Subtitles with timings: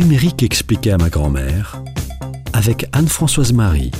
[0.00, 1.84] numérique expliqué à ma grand-mère
[2.54, 3.90] avec Anne-Françoise Marie.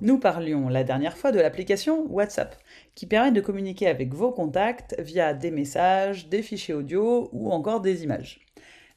[0.00, 2.54] Nous parlions la dernière fois de l'application WhatsApp,
[2.94, 7.80] qui permet de communiquer avec vos contacts via des messages, des fichiers audio ou encore
[7.80, 8.38] des images.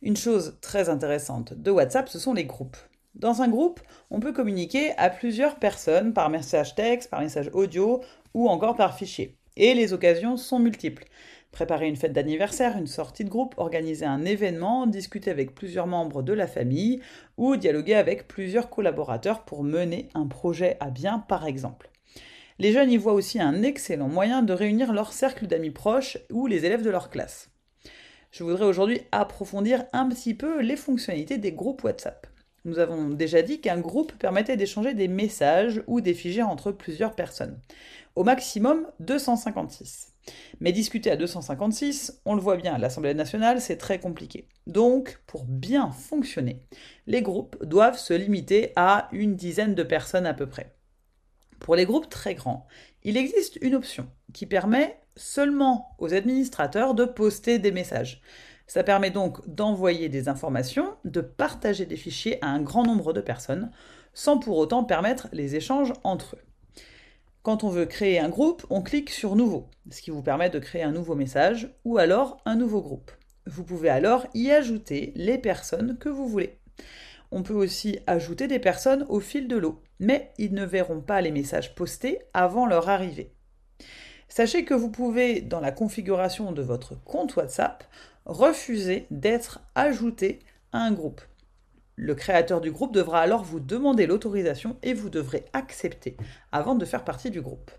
[0.03, 2.77] Une chose très intéressante de WhatsApp, ce sont les groupes.
[3.15, 3.79] Dans un groupe,
[4.11, 8.01] on peut communiquer à plusieurs personnes par message texte, par message audio
[8.35, 9.35] ou encore par fichier.
[9.57, 11.05] Et les occasions sont multiples.
[11.55, 16.21] Préparer une fête d'anniversaire, une sortie de groupe, organiser un événement, discuter avec plusieurs membres
[16.21, 16.99] de la famille
[17.37, 21.89] ou dialoguer avec plusieurs collaborateurs pour mener un projet à bien par exemple.
[22.59, 26.45] Les jeunes y voient aussi un excellent moyen de réunir leur cercle d'amis proches ou
[26.45, 27.49] les élèves de leur classe.
[28.31, 32.27] Je voudrais aujourd'hui approfondir un petit peu les fonctionnalités des groupes WhatsApp.
[32.65, 37.13] Nous avons déjà dit qu'un groupe permettait d'échanger des messages ou des fichiers entre plusieurs
[37.13, 37.59] personnes.
[38.15, 40.13] Au maximum 256.
[40.59, 44.47] Mais discuter à 256, on le voit bien, à l'Assemblée nationale, c'est très compliqué.
[44.65, 46.63] Donc, pour bien fonctionner,
[47.05, 50.75] les groupes doivent se limiter à une dizaine de personnes à peu près.
[51.59, 52.65] Pour les groupes très grands,
[53.03, 58.21] il existe une option qui permet seulement aux administrateurs de poster des messages.
[58.67, 63.21] Ça permet donc d'envoyer des informations, de partager des fichiers à un grand nombre de
[63.21, 63.71] personnes,
[64.13, 66.41] sans pour autant permettre les échanges entre eux.
[67.43, 70.57] Quand on veut créer un groupe, on clique sur Nouveau, ce qui vous permet de
[70.57, 73.11] créer un nouveau message ou alors un nouveau groupe.
[73.45, 76.57] Vous pouvez alors y ajouter les personnes que vous voulez.
[77.31, 81.21] On peut aussi ajouter des personnes au fil de l'eau, mais ils ne verront pas
[81.21, 83.31] les messages postés avant leur arrivée.
[84.27, 87.83] Sachez que vous pouvez, dans la configuration de votre compte WhatsApp,
[88.25, 90.39] refuser d'être ajouté
[90.71, 91.21] à un groupe.
[91.95, 96.17] Le créateur du groupe devra alors vous demander l'autorisation et vous devrez accepter
[96.51, 97.71] avant de faire partie du groupe.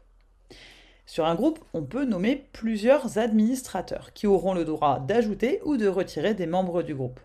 [1.05, 5.87] Sur un groupe, on peut nommer plusieurs administrateurs qui auront le droit d'ajouter ou de
[5.87, 7.21] retirer des membres du groupe.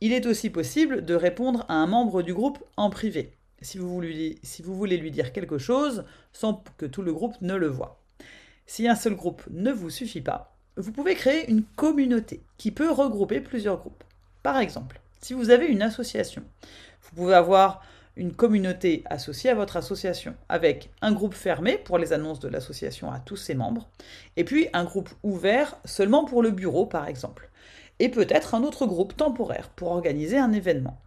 [0.00, 3.88] Il est aussi possible de répondre à un membre du groupe en privé, si vous,
[3.88, 8.00] voulez, lui dire quelque chose sans que tout le groupe ne le voie.
[8.70, 12.90] Si un seul groupe ne vous suffit pas, vous pouvez créer une communauté qui peut
[12.90, 14.04] regrouper plusieurs groupes.
[14.42, 16.42] Par exemple, si vous avez une association,
[17.02, 17.80] vous pouvez avoir
[18.14, 23.10] une communauté associée à votre association, avec un groupe fermé pour les annonces de l'association
[23.10, 23.88] à tous ses membres,
[24.36, 27.48] et puis un groupe ouvert seulement pour le bureau, par exemple,
[28.00, 31.00] et peut-être un autre groupe temporaire pour organiser un événement.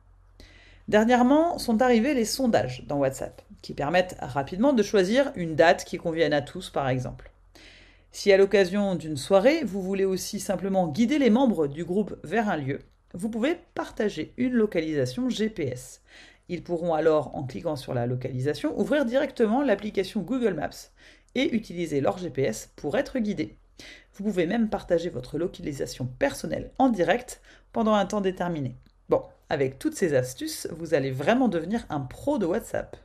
[0.88, 6.00] Dernièrement sont arrivés les sondages dans WhatsApp, qui permettent rapidement de choisir une date qui
[6.00, 7.31] convienne à tous, par exemple.
[8.14, 12.50] Si à l'occasion d'une soirée, vous voulez aussi simplement guider les membres du groupe vers
[12.50, 12.80] un lieu,
[13.14, 16.02] vous pouvez partager une localisation GPS.
[16.50, 20.92] Ils pourront alors, en cliquant sur la localisation, ouvrir directement l'application Google Maps
[21.36, 23.58] et utiliser leur GPS pour être guidés.
[24.14, 27.42] Vous pouvez même partager votre localisation personnelle en direct
[27.72, 28.76] pendant un temps déterminé.
[29.08, 32.98] Bon, avec toutes ces astuces, vous allez vraiment devenir un pro de WhatsApp.